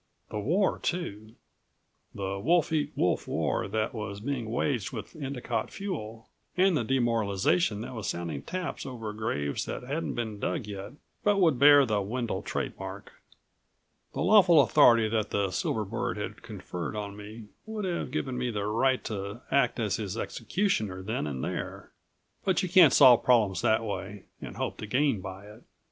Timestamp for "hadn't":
9.83-10.15